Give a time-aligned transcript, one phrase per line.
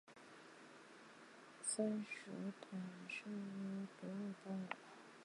[1.61, 2.31] 鼢鼠属
[2.71, 4.65] 等数种哺乳动物。